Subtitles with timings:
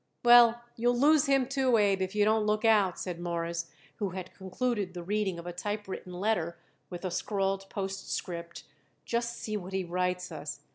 [0.25, 4.33] "Well, you'll lose him, too, Abe, if you don't look out," said Morris, who had
[4.33, 6.57] concluded the reading of a typewritten letter
[6.89, 8.63] with a scrawled postscript.
[9.05, 10.61] "Just see what he writes us."